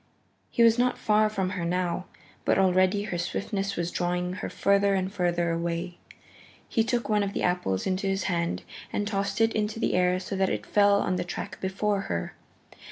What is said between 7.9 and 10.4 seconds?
his hand and tossed it into the air so